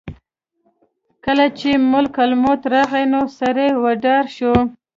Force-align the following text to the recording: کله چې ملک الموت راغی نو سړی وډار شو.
کله 1.25 1.45
چې 1.59 1.69
ملک 1.91 2.13
الموت 2.25 2.61
راغی 2.73 3.05
نو 3.13 3.21
سړی 3.39 3.69
وډار 3.83 4.25
شو. 4.37 4.53